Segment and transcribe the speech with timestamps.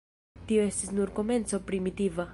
[0.51, 2.27] Tio estis nur komenco primitiva.